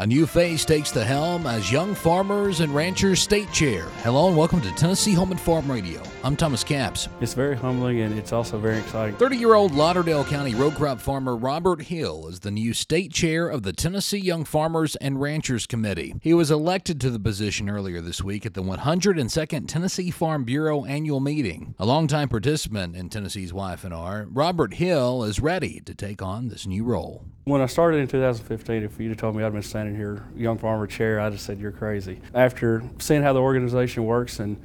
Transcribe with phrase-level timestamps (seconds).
[0.00, 3.82] A new face takes the helm as Young Farmers and Ranchers State Chair.
[3.98, 6.02] Hello and welcome to Tennessee Home and Farm Radio.
[6.24, 7.10] I'm Thomas Capps.
[7.20, 9.14] It's very humbling and it's also very exciting.
[9.16, 13.46] 30 year old Lauderdale County row crop farmer Robert Hill is the new state chair
[13.46, 16.14] of the Tennessee Young Farmers and Ranchers Committee.
[16.22, 20.86] He was elected to the position earlier this week at the 102nd Tennessee Farm Bureau
[20.86, 21.74] annual meeting.
[21.78, 26.84] A longtime participant in Tennessee's YF&R, Robert Hill is ready to take on this new
[26.84, 27.26] role.
[27.50, 30.56] When I started in 2015, if you'd have told me I'd been standing here, young
[30.56, 32.20] farmer chair, I'd have said you're crazy.
[32.32, 34.56] After seeing how the organization works and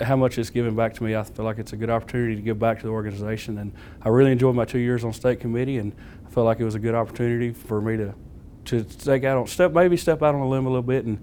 [0.00, 2.40] how much it's given back to me, I feel like it's a good opportunity to
[2.40, 3.58] give back to the organization.
[3.58, 5.92] And I really enjoyed my two years on state committee, and
[6.26, 8.14] I felt like it was a good opportunity for me to
[8.64, 11.22] to take out on step maybe step out on a limb a little bit and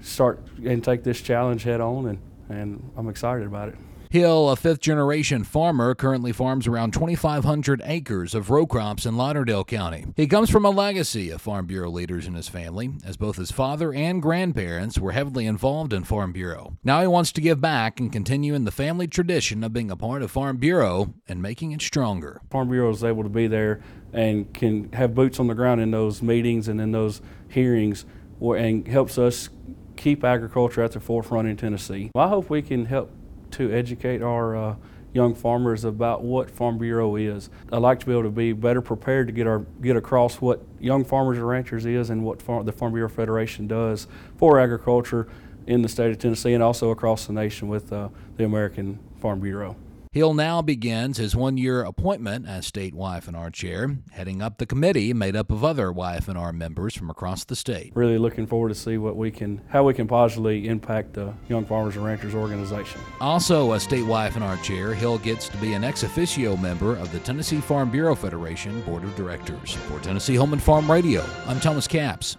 [0.00, 2.06] start and take this challenge head on.
[2.06, 2.18] And
[2.50, 3.74] and I'm excited about it.
[4.12, 9.64] Hill, a fifth generation farmer, currently farms around 2,500 acres of row crops in Lauderdale
[9.64, 10.04] County.
[10.16, 13.50] He comes from a legacy of Farm Bureau leaders in his family, as both his
[13.50, 16.76] father and grandparents were heavily involved in Farm Bureau.
[16.84, 19.96] Now he wants to give back and continue in the family tradition of being a
[19.96, 22.42] part of Farm Bureau and making it stronger.
[22.50, 23.80] Farm Bureau is able to be there
[24.12, 28.04] and can have boots on the ground in those meetings and in those hearings
[28.42, 29.48] and helps us
[29.96, 32.10] keep agriculture at the forefront in Tennessee.
[32.14, 33.10] I hope we can help
[33.52, 34.76] to educate our uh,
[35.12, 37.50] young farmers about what Farm Bureau is.
[37.70, 40.62] I like to be able to be better prepared to get our get across what
[40.80, 45.28] young farmers and ranchers is and what the Farm Bureau Federation does for agriculture
[45.66, 49.40] in the state of Tennessee and also across the nation with uh, the American Farm
[49.40, 49.76] Bureau.
[50.12, 55.34] Hill now begins his one-year appointment as state YF&R chair, heading up the committee made
[55.34, 57.92] up of other YF&R members from across the state.
[57.94, 61.64] Really looking forward to see what we can, how we can positively impact the Young
[61.64, 63.00] Farmers and Ranchers organization.
[63.22, 67.20] Also, a state YF&R chair, Hill gets to be an ex officio member of the
[67.20, 69.72] Tennessee Farm Bureau Federation Board of Directors.
[69.72, 72.36] For Tennessee Home and Farm Radio, I'm Thomas Capps.